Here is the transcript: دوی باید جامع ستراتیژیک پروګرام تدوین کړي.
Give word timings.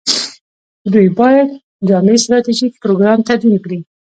دوی 0.93 1.09
باید 1.19 1.49
جامع 1.87 2.15
ستراتیژیک 2.23 2.73
پروګرام 2.83 3.19
تدوین 3.29 3.55
کړي. 3.63 3.79